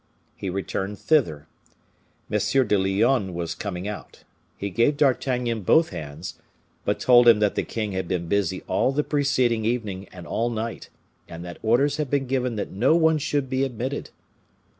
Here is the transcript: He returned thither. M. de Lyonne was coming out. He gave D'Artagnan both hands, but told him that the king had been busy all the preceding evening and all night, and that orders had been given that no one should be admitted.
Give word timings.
He 0.35 0.49
returned 0.49 0.97
thither. 0.97 1.45
M. 2.31 2.39
de 2.67 2.75
Lyonne 2.75 3.35
was 3.35 3.53
coming 3.53 3.87
out. 3.87 4.23
He 4.57 4.71
gave 4.71 4.97
D'Artagnan 4.97 5.61
both 5.61 5.89
hands, 5.89 6.39
but 6.83 6.99
told 6.99 7.27
him 7.27 7.37
that 7.37 7.53
the 7.53 7.61
king 7.61 7.91
had 7.91 8.07
been 8.07 8.27
busy 8.27 8.63
all 8.63 8.91
the 8.91 9.03
preceding 9.03 9.63
evening 9.63 10.07
and 10.11 10.25
all 10.25 10.49
night, 10.49 10.89
and 11.27 11.45
that 11.45 11.59
orders 11.61 11.97
had 11.97 12.09
been 12.09 12.25
given 12.25 12.55
that 12.55 12.71
no 12.71 12.95
one 12.95 13.19
should 13.19 13.47
be 13.47 13.63
admitted. 13.63 14.09